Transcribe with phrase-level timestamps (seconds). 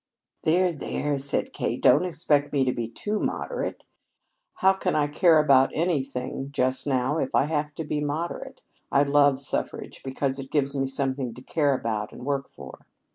[0.41, 3.83] "There, there," said Kate, "don't expect me to be too moderate.
[4.55, 8.61] How can I care about anything just now if I have to be moderate?
[8.91, 12.87] I love suffrage because it gives me something to care about and to work for.